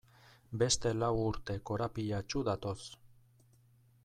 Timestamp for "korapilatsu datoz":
1.71-2.79